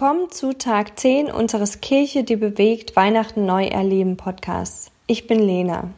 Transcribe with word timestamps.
willkommen 0.00 0.30
zu 0.30 0.52
Tag 0.52 0.96
10 0.96 1.28
unseres 1.28 1.80
Kirche, 1.80 2.22
die 2.22 2.36
bewegt 2.36 2.94
Weihnachten 2.94 3.46
neu 3.46 3.64
erleben 3.64 4.16
Podcasts. 4.16 4.92
Ich 5.08 5.26
bin 5.26 5.40
Lena. 5.40 5.90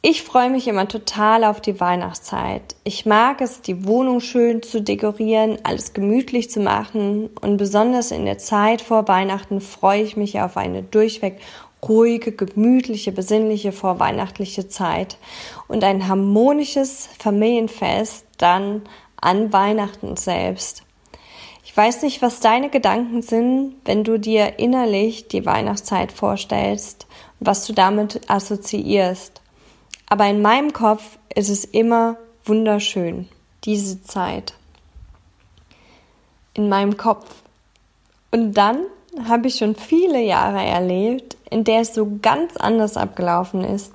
Ich 0.00 0.22
freue 0.22 0.48
mich 0.48 0.66
immer 0.66 0.88
total 0.88 1.44
auf 1.44 1.60
die 1.60 1.78
Weihnachtszeit. 1.80 2.76
Ich 2.82 3.04
mag 3.04 3.42
es, 3.42 3.60
die 3.60 3.86
Wohnung 3.86 4.20
schön 4.20 4.62
zu 4.62 4.80
dekorieren, 4.80 5.58
alles 5.64 5.92
gemütlich 5.92 6.50
zu 6.50 6.60
machen 6.60 7.28
und 7.42 7.58
besonders 7.58 8.10
in 8.10 8.24
der 8.24 8.38
Zeit 8.38 8.80
vor 8.80 9.06
Weihnachten 9.06 9.60
freue 9.60 10.00
ich 10.00 10.16
mich 10.16 10.40
auf 10.40 10.56
eine 10.56 10.82
durchweg 10.82 11.40
ruhige, 11.86 12.32
gemütliche, 12.32 13.12
besinnliche 13.12 13.70
vorweihnachtliche 13.70 14.66
Zeit 14.66 15.18
und 15.68 15.84
ein 15.84 16.08
harmonisches 16.08 17.06
Familienfest 17.18 18.24
dann 18.38 18.80
an 19.20 19.52
Weihnachten 19.52 20.16
selbst. 20.16 20.84
Ich 21.74 21.78
weiß 21.78 22.02
nicht, 22.02 22.22
was 22.22 22.38
deine 22.38 22.70
Gedanken 22.70 23.20
sind, 23.20 23.74
wenn 23.84 24.04
du 24.04 24.16
dir 24.16 24.60
innerlich 24.60 25.26
die 25.26 25.44
Weihnachtszeit 25.44 26.12
vorstellst 26.12 27.08
und 27.40 27.48
was 27.48 27.66
du 27.66 27.72
damit 27.72 28.30
assoziierst. 28.30 29.42
Aber 30.06 30.24
in 30.26 30.40
meinem 30.40 30.72
Kopf 30.72 31.18
ist 31.34 31.48
es 31.48 31.64
immer 31.64 32.16
wunderschön, 32.44 33.28
diese 33.64 34.00
Zeit. 34.04 34.54
In 36.52 36.68
meinem 36.68 36.96
Kopf. 36.96 37.28
Und 38.30 38.54
dann 38.54 38.84
habe 39.28 39.48
ich 39.48 39.56
schon 39.56 39.74
viele 39.74 40.20
Jahre 40.20 40.64
erlebt, 40.64 41.36
in 41.50 41.64
der 41.64 41.80
es 41.80 41.92
so 41.92 42.18
ganz 42.22 42.56
anders 42.56 42.96
abgelaufen 42.96 43.64
ist 43.64 43.92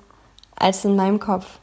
als 0.54 0.84
in 0.84 0.96
meinem 0.96 1.18
Kopf. 1.18 1.58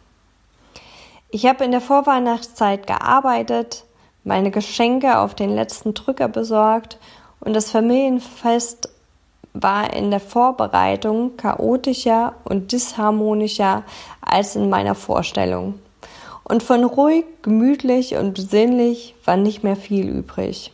Ich 1.30 1.45
habe 1.45 1.63
in 1.63 1.69
der 1.69 1.81
Vorweihnachtszeit 1.81 2.88
gearbeitet, 2.88 3.84
meine 4.28 4.52
Geschenke 4.52 5.20
auf 5.20 5.36
den 5.36 5.56
letzten 5.56 5.94
Drücker 5.94 6.28
besorgt 6.28 7.00
und 7.39 7.56
das 7.56 7.72
Familienfest 7.72 8.89
war 9.53 9.94
in 9.94 10.11
der 10.11 10.19
Vorbereitung 10.19 11.38
chaotischer 11.38 12.34
und 12.44 12.73
disharmonischer 12.73 13.84
als 14.22 14.58
in 14.58 14.69
meiner 14.69 14.95
Vorstellung. 14.95 15.80
Und 16.44 16.61
von 16.61 16.84
ruhig, 16.84 17.23
gemütlich 17.42 18.16
und 18.16 18.34
besinnlich 18.34 19.16
war 19.23 19.38
nicht 19.38 19.64
mehr 19.64 19.78
viel 19.78 20.08
übrig. 20.08 20.73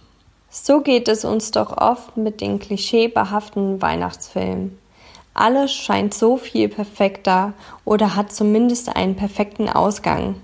So 0.49 0.81
geht 0.81 1.07
es 1.07 1.23
uns 1.23 1.51
doch 1.51 1.77
oft 1.77 2.17
mit 2.17 2.41
den 2.41 2.57
klischeebehafteten 2.59 3.81
Weihnachtsfilmen. 3.81 4.77
Alles 5.35 5.71
scheint 5.73 6.13
so 6.13 6.37
viel 6.37 6.69
perfekter 6.69 7.53
oder 7.85 8.15
hat 8.15 8.31
zumindest 8.31 8.95
einen 8.95 9.15
perfekten 9.15 9.69
Ausgang, 9.69 10.35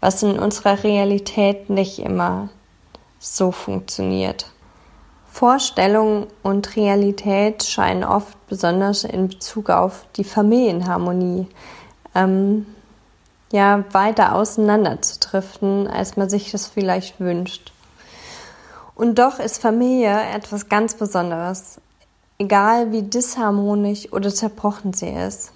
was 0.00 0.22
in 0.22 0.38
unserer 0.38 0.82
Realität 0.82 1.70
nicht 1.70 1.98
immer 1.98 2.48
so 3.18 3.52
funktioniert. 3.52 4.46
Vorstellung 5.30 6.26
und 6.42 6.74
Realität 6.76 7.62
scheinen 7.62 8.02
oft 8.02 8.36
besonders 8.48 9.04
in 9.04 9.28
Bezug 9.28 9.70
auf 9.70 10.06
die 10.16 10.24
Familienharmonie 10.24 11.46
ähm, 12.14 12.66
ja 13.52 13.84
weiter 13.92 14.34
auseinander 14.34 15.00
zu 15.02 15.20
driften, 15.20 15.86
als 15.86 16.16
man 16.16 16.28
sich 16.28 16.50
das 16.50 16.66
vielleicht 16.66 17.20
wünscht. 17.20 17.72
Und 18.94 19.18
doch 19.18 19.38
ist 19.38 19.62
Familie 19.62 20.20
etwas 20.34 20.68
ganz 20.68 20.94
Besonderes, 20.94 21.80
egal 22.38 22.92
wie 22.92 23.02
disharmonisch 23.02 24.12
oder 24.12 24.34
zerbrochen 24.34 24.92
sie 24.92 25.08
ist. 25.08 25.52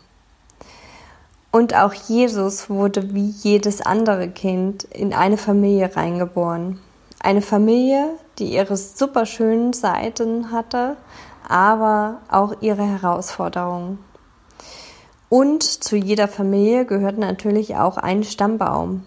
Und 1.54 1.72
auch 1.76 1.94
Jesus 1.94 2.68
wurde 2.68 3.14
wie 3.14 3.28
jedes 3.28 3.80
andere 3.80 4.28
Kind 4.28 4.82
in 4.82 5.14
eine 5.14 5.36
Familie 5.36 5.94
reingeboren. 5.94 6.80
Eine 7.20 7.42
Familie, 7.42 8.10
die 8.40 8.52
ihre 8.52 8.76
superschönen 8.76 9.72
Seiten 9.72 10.50
hatte, 10.50 10.96
aber 11.48 12.22
auch 12.28 12.60
ihre 12.60 12.82
Herausforderungen. 12.82 14.00
Und 15.28 15.62
zu 15.62 15.94
jeder 15.94 16.26
Familie 16.26 16.86
gehört 16.86 17.18
natürlich 17.18 17.76
auch 17.76 17.98
ein 17.98 18.24
Stammbaum, 18.24 19.04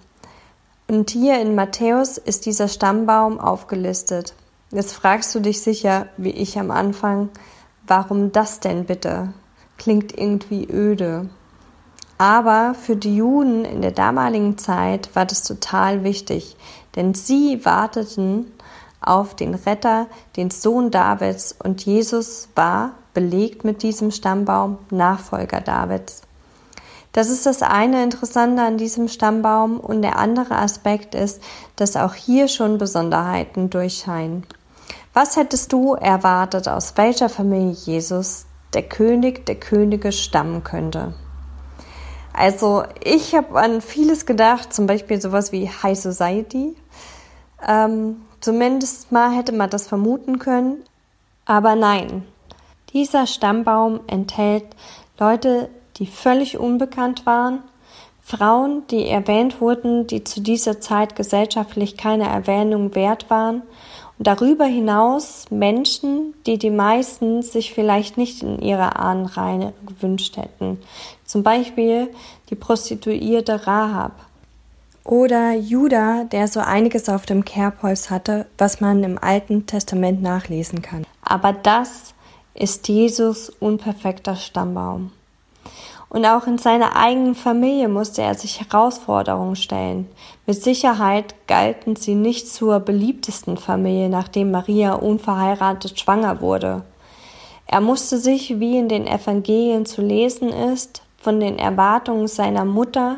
und 0.87 1.09
hier 1.09 1.41
in 1.41 1.53
Matthäus 1.53 2.17
ist 2.17 2.45
dieser 2.45 2.69
Stammbaum 2.69 3.41
aufgelistet. 3.41 4.35
Jetzt 4.71 4.93
fragst 4.93 5.35
du 5.35 5.41
dich 5.41 5.61
sicher, 5.61 6.05
wie 6.15 6.31
ich 6.31 6.57
am 6.57 6.71
Anfang, 6.71 7.27
warum 7.85 8.31
das 8.31 8.61
denn 8.61 8.85
bitte? 8.85 9.33
Klingt 9.77 10.17
irgendwie 10.17 10.65
öde. 10.71 11.27
Aber 12.17 12.73
für 12.73 12.95
die 12.95 13.15
Juden 13.15 13.63
in 13.63 13.81
der 13.81 13.91
damaligen 13.91 14.57
Zeit 14.57 15.09
war 15.15 15.25
das 15.25 15.43
total 15.43 16.03
wichtig, 16.03 16.55
denn 16.95 17.13
sie 17.13 17.63
warteten 17.63 18.51
auf 19.01 19.35
den 19.35 19.53
Retter, 19.53 20.07
den 20.35 20.49
Sohn 20.49 20.89
Davids, 20.89 21.55
und 21.63 21.85
Jesus 21.85 22.49
war 22.55 22.93
belegt 23.13 23.63
mit 23.63 23.83
diesem 23.83 24.11
Stammbaum 24.11 24.79
Nachfolger 24.89 25.61
Davids. 25.61 26.21
Das 27.13 27.29
ist 27.29 27.45
das 27.45 27.61
eine 27.63 28.03
Interessante 28.03 28.61
an 28.61 28.77
diesem 28.77 29.07
Stammbaum 29.07 29.79
und 29.79 30.01
der 30.01 30.19
andere 30.19 30.55
Aspekt 30.55 31.15
ist, 31.15 31.41
dass 31.75 31.95
auch 31.95 32.13
hier 32.13 32.47
schon 32.47 32.77
Besonderheiten 32.77 33.69
durchscheinen. 33.69 34.45
Was 35.13 35.35
hättest 35.35 35.73
du 35.73 35.95
erwartet, 35.95 36.67
aus 36.67 36.93
welcher 36.95 37.29
Familie 37.29 37.71
Jesus 37.71 38.45
der 38.73 38.83
König 38.83 39.47
der 39.47 39.55
Könige 39.55 40.11
stammen 40.11 40.63
könnte? 40.63 41.15
Also 42.37 42.83
ich 43.03 43.33
habe 43.33 43.59
an 43.59 43.81
vieles 43.81 44.27
gedacht, 44.27 44.71
zum 44.71 44.85
Beispiel 44.85 45.19
sowas 45.19 45.51
wie 45.51 45.69
High 45.69 45.97
Society. 45.97 46.75
Ähm, 47.67 48.21
zumindest 48.41 49.11
mal 49.11 49.31
hätte 49.31 49.53
man 49.53 49.71
das 49.71 49.87
vermuten 49.87 50.37
können. 50.37 50.83
Aber 51.45 51.75
nein, 51.75 52.23
dieser 52.93 53.25
Stammbaum 53.25 54.01
enthält 54.05 54.65
Leute, 55.17 55.69
die 55.97 56.05
völlig 56.05 56.59
unbekannt 56.59 57.25
waren, 57.25 57.63
Frauen, 58.21 58.83
die 58.91 59.07
erwähnt 59.07 59.59
wurden, 59.59 60.05
die 60.05 60.23
zu 60.23 60.39
dieser 60.41 60.79
Zeit 60.79 61.15
gesellschaftlich 61.15 61.97
keine 61.97 62.27
Erwähnung 62.27 62.93
wert 62.93 63.29
waren, 63.31 63.63
und 64.19 64.27
darüber 64.27 64.65
hinaus 64.65 65.45
Menschen, 65.49 66.26
die 66.47 66.57
die 66.57 66.71
meisten 66.71 67.43
sich 67.43 67.73
vielleicht 67.73 68.17
nicht 68.17 68.41
in 68.41 68.59
ihrer 68.59 68.97
Ahnenreihe 68.97 69.73
gewünscht 69.85 70.37
hätten, 70.37 70.79
zum 71.25 71.43
Beispiel 71.43 72.07
die 72.49 72.55
Prostituierte 72.55 73.67
Rahab 73.67 74.13
oder 75.03 75.53
Judah, 75.53 76.25
der 76.25 76.47
so 76.47 76.59
einiges 76.59 77.09
auf 77.09 77.25
dem 77.25 77.45
Kerbholz 77.45 78.09
hatte, 78.09 78.45
was 78.57 78.81
man 78.81 79.03
im 79.03 79.17
Alten 79.21 79.65
Testament 79.65 80.21
nachlesen 80.21 80.81
kann. 80.81 81.05
Aber 81.21 81.53
das 81.53 82.13
ist 82.53 82.87
Jesus 82.87 83.49
unperfekter 83.49 84.35
Stammbaum. 84.35 85.11
Und 86.09 86.25
auch 86.25 86.47
in 86.47 86.57
seiner 86.57 86.95
eigenen 86.95 87.35
Familie 87.35 87.89
musste 87.89 88.21
er 88.21 88.35
sich 88.35 88.61
Herausforderungen 88.61 89.57
stellen. 89.57 90.07
Mit 90.45 90.63
Sicherheit 90.63 91.35
galten 91.47 91.97
sie 91.97 92.15
nicht 92.15 92.47
zur 92.47 92.79
beliebtesten 92.79 93.57
Familie, 93.57 94.09
nachdem 94.09 94.51
Maria 94.51 94.93
unverheiratet 94.93 95.99
schwanger 95.99 96.39
wurde. 96.39 96.83
Er 97.65 97.81
musste 97.81 98.17
sich, 98.17 98.59
wie 98.61 98.77
in 98.77 98.87
den 98.87 99.05
Evangelien 99.05 99.85
zu 99.85 100.01
lesen 100.01 100.49
ist, 100.49 101.01
von 101.17 101.41
den 101.41 101.59
Erwartungen 101.59 102.27
seiner 102.27 102.63
Mutter 102.63 103.17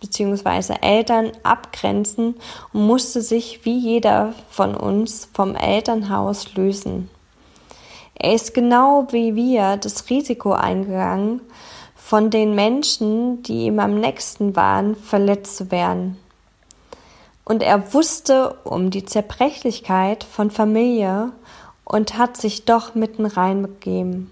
bzw. 0.00 0.74
Eltern 0.80 1.30
abgrenzen 1.44 2.34
und 2.72 2.86
musste 2.86 3.22
sich 3.22 3.64
wie 3.64 3.78
jeder 3.78 4.34
von 4.50 4.74
uns 4.74 5.28
vom 5.32 5.54
Elternhaus 5.54 6.54
lösen. 6.56 7.08
Er 8.14 8.34
ist 8.34 8.54
genau 8.54 9.06
wie 9.10 9.36
wir 9.36 9.76
das 9.76 10.08
Risiko 10.10 10.52
eingegangen, 10.52 11.40
von 12.06 12.30
den 12.30 12.54
Menschen, 12.54 13.42
die 13.42 13.66
ihm 13.66 13.80
am 13.80 13.98
nächsten 13.98 14.54
waren, 14.54 14.94
verletzt 14.94 15.56
zu 15.56 15.72
werden. 15.72 16.16
Und 17.44 17.64
er 17.64 17.92
wusste 17.94 18.54
um 18.62 18.90
die 18.90 19.04
Zerbrechlichkeit 19.04 20.22
von 20.22 20.52
Familie 20.52 21.32
und 21.84 22.16
hat 22.16 22.36
sich 22.36 22.64
doch 22.64 22.94
mitten 22.94 23.26
reingegeben. 23.26 24.30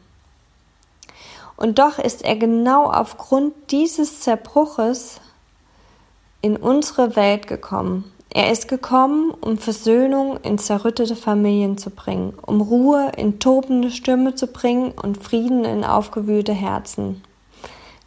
Und 1.57 1.81
doch 1.81 1.99
ist 1.99 2.23
er 2.23 2.37
genau 2.37 2.93
aufgrund 2.93 3.53
dieses 3.73 4.21
Zerbruches 4.21 5.21
in 6.43 6.57
unsere 6.57 7.17
Welt 7.17 7.49
gekommen. 7.49 8.05
Er 8.31 8.53
ist 8.53 8.69
gekommen, 8.69 9.33
um 9.41 9.59
Versöhnung 9.59 10.39
in 10.45 10.59
zerrüttete 10.59 11.17
Familien 11.17 11.77
zu 11.77 11.91
bringen, 11.91 12.35
um 12.47 12.61
Ruhe 12.61 13.11
in 13.17 13.41
tobende 13.41 13.91
Stürme 13.91 14.37
zu 14.37 14.47
bringen 14.47 14.93
und 14.93 15.25
Frieden 15.25 15.65
in 15.65 15.85
aufgewühlte 15.85 16.53
Herzen 16.53 17.21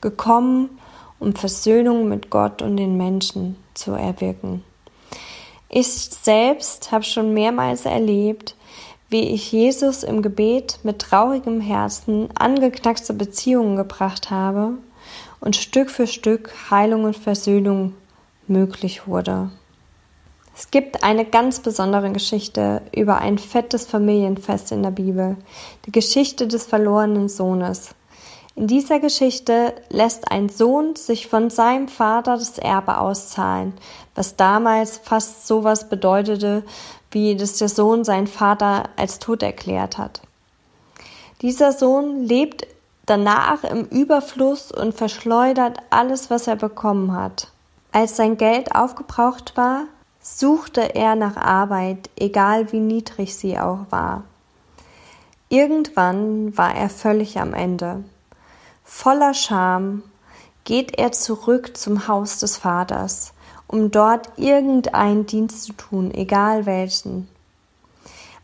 gekommen, 0.01 0.79
um 1.19 1.35
Versöhnung 1.35 2.07
mit 2.07 2.29
Gott 2.29 2.61
und 2.61 2.77
den 2.77 2.97
Menschen 2.97 3.55
zu 3.73 3.91
erwirken. 3.91 4.63
Ich 5.69 5.87
selbst 5.87 6.91
habe 6.91 7.03
schon 7.03 7.33
mehrmals 7.33 7.85
erlebt, 7.85 8.55
wie 9.09 9.29
ich 9.29 9.51
Jesus 9.51 10.03
im 10.03 10.21
Gebet 10.21 10.79
mit 10.83 10.99
traurigem 10.99 11.61
Herzen 11.61 12.29
angeknackste 12.37 13.13
Beziehungen 13.13 13.75
gebracht 13.75 14.29
habe 14.29 14.73
und 15.39 15.55
Stück 15.55 15.89
für 15.89 16.07
Stück 16.07 16.53
Heilung 16.69 17.05
und 17.05 17.15
Versöhnung 17.15 17.93
möglich 18.47 19.07
wurde. 19.07 19.49
Es 20.55 20.71
gibt 20.71 21.03
eine 21.03 21.23
ganz 21.23 21.59
besondere 21.59 22.11
Geschichte 22.11 22.81
über 22.95 23.19
ein 23.19 23.37
fettes 23.37 23.85
Familienfest 23.85 24.71
in 24.71 24.81
der 24.81 24.91
Bibel, 24.91 25.37
die 25.85 25.91
Geschichte 25.91 26.47
des 26.47 26.65
verlorenen 26.65 27.29
Sohnes. 27.29 27.93
In 28.57 28.65
dieser 28.65 28.99
Geschichte 28.99 29.75
lässt 29.89 30.31
ein 30.31 30.49
Sohn 30.49 30.95
sich 30.95 31.27
von 31.27 31.51
seinem 31.51 31.87
Vater 31.87 32.37
das 32.37 32.57
Erbe 32.57 32.97
auszahlen, 32.97 33.73
was 34.15 34.35
damals 34.35 34.97
fast 34.97 35.45
sowas 35.45 35.89
bedeutete, 35.89 36.63
wie 37.11 37.35
dass 37.35 37.59
der 37.59 37.69
Sohn 37.69 38.03
seinen 38.03 38.25
Vater 38.25 38.89
als 38.95 39.19
tot 39.19 39.43
erklärt 39.43 39.99
hat. 39.99 40.21
Dieser 41.43 41.71
Sohn 41.71 42.23
lebt 42.23 42.65
danach 43.05 43.63
im 43.63 43.85
Überfluss 43.85 44.71
und 44.71 44.95
verschleudert 44.95 45.77
alles, 45.91 46.31
was 46.31 46.47
er 46.47 46.55
bekommen 46.55 47.13
hat. 47.13 47.51
Als 47.91 48.15
sein 48.15 48.37
Geld 48.37 48.73
aufgebraucht 48.73 49.55
war, 49.55 49.83
suchte 50.19 50.95
er 50.95 51.13
nach 51.13 51.37
Arbeit, 51.37 52.09
egal 52.15 52.71
wie 52.71 52.79
niedrig 52.79 53.35
sie 53.35 53.59
auch 53.59 53.85
war. 53.91 54.23
Irgendwann 55.47 56.57
war 56.57 56.73
er 56.73 56.89
völlig 56.89 57.39
am 57.39 57.53
Ende. 57.53 58.03
Voller 58.89 59.33
Scham 59.33 60.01
geht 60.63 60.97
er 60.97 61.11
zurück 61.11 61.75
zum 61.75 62.07
Haus 62.07 62.39
des 62.39 62.55
Vaters, 62.55 63.33
um 63.67 63.91
dort 63.91 64.29
irgendeinen 64.37 65.25
Dienst 65.25 65.65
zu 65.65 65.73
tun, 65.73 66.09
egal 66.11 66.65
welchen. 66.65 67.27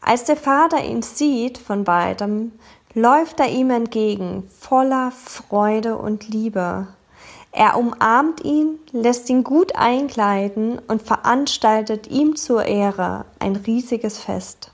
Als 0.02 0.26
der 0.26 0.36
Vater 0.36 0.84
ihn 0.84 1.02
sieht 1.02 1.58
von 1.58 1.88
weitem, 1.88 2.52
läuft 2.94 3.40
er 3.40 3.50
ihm 3.50 3.70
entgegen, 3.70 4.48
voller 4.60 5.12
Freude 5.12 5.98
und 5.98 6.28
Liebe. 6.28 6.88
Er 7.54 7.78
umarmt 7.78 8.44
ihn, 8.44 8.80
lässt 8.92 9.30
ihn 9.30 9.46
gut 9.46 9.78
einkleiden 9.78 10.78
und 10.78 11.02
veranstaltet 11.02 12.08
ihm 12.08 12.36
zur 12.36 12.66
Ehre 12.66 13.26
ein 13.40 13.56
riesiges 13.56 14.20
Fest. 14.20 14.73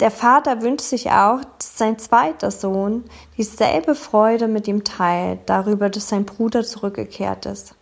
Der 0.00 0.12
Vater 0.12 0.62
wünscht 0.62 0.86
sich 0.86 1.10
auch, 1.10 1.40
dass 1.58 1.76
sein 1.76 1.98
zweiter 1.98 2.52
Sohn 2.52 3.04
dieselbe 3.36 3.96
Freude 3.96 4.46
mit 4.46 4.68
ihm 4.68 4.84
teilt, 4.84 5.40
darüber, 5.46 5.90
dass 5.90 6.08
sein 6.08 6.24
Bruder 6.24 6.62
zurückgekehrt 6.62 7.46
ist. 7.46 7.74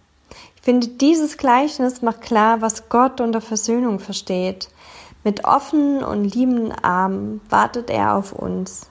Ich 0.57 0.63
finde, 0.63 0.89
dieses 0.89 1.37
Gleichnis 1.37 2.01
macht 2.01 2.23
klar, 2.23 2.63
was 2.63 2.89
Gott 2.89 3.21
unter 3.21 3.43
Versöhnung 3.43 4.01
versteht. 4.01 4.69
Mit 5.25 5.45
offenen 5.45 6.03
und 6.03 6.25
liebenden 6.25 6.73
Armen 6.73 7.41
wartet 7.51 7.91
er 7.91 8.17
auf 8.17 8.33
uns. 8.33 8.89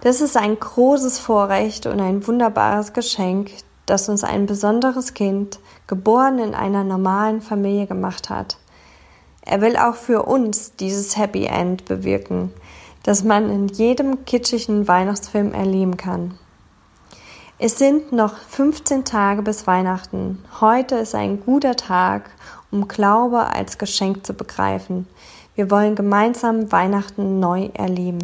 Das 0.00 0.20
ist 0.20 0.36
ein 0.36 0.58
großes 0.58 1.18
Vorrecht 1.18 1.86
und 1.86 2.00
ein 2.00 2.26
wunderbares 2.26 2.92
Geschenk, 2.92 3.50
das 3.86 4.08
uns 4.08 4.24
ein 4.24 4.46
besonderes 4.46 5.14
Kind, 5.14 5.60
geboren 5.86 6.38
in 6.38 6.54
einer 6.54 6.84
normalen 6.84 7.40
Familie 7.40 7.86
gemacht 7.86 8.28
hat. 8.28 8.58
Er 9.50 9.62
will 9.62 9.78
auch 9.78 9.94
für 9.94 10.24
uns 10.24 10.76
dieses 10.76 11.16
Happy 11.16 11.46
End 11.46 11.86
bewirken, 11.86 12.52
das 13.02 13.24
man 13.24 13.48
in 13.48 13.68
jedem 13.68 14.26
kitschigen 14.26 14.86
Weihnachtsfilm 14.86 15.54
erleben 15.54 15.96
kann. 15.96 16.34
Es 17.58 17.78
sind 17.78 18.12
noch 18.12 18.36
15 18.36 19.06
Tage 19.06 19.40
bis 19.40 19.66
Weihnachten. 19.66 20.44
Heute 20.60 20.96
ist 20.96 21.14
ein 21.14 21.40
guter 21.40 21.76
Tag, 21.76 22.28
um 22.70 22.88
Glaube 22.88 23.46
als 23.46 23.78
Geschenk 23.78 24.26
zu 24.26 24.34
begreifen. 24.34 25.08
Wir 25.54 25.70
wollen 25.70 25.94
gemeinsam 25.94 26.70
Weihnachten 26.70 27.40
neu 27.40 27.70
erleben. 27.72 28.18